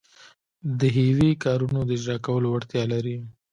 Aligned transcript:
د 0.79 0.81
حیوي 0.95 1.31
کارونو 1.43 1.79
د 1.85 1.89
اجراکولو 1.97 2.47
وړتیا 2.49 2.83
لري. 2.93 3.17